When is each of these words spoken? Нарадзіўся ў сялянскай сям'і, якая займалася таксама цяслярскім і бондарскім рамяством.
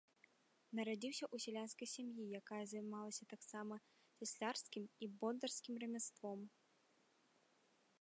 Нарадзіўся 0.77 1.21
ў 1.33 1.45
сялянскай 1.45 1.87
сям'і, 1.95 2.23
якая 2.39 2.63
займалася 2.73 3.29
таксама 3.35 3.75
цяслярскім 4.17 4.83
і 5.05 5.13
бондарскім 5.23 5.75
рамяством. 5.85 6.39